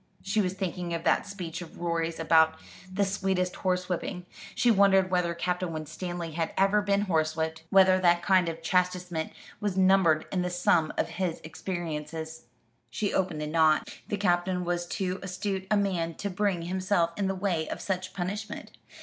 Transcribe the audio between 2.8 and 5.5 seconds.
the "sweetest horsewhipping." She wondered whether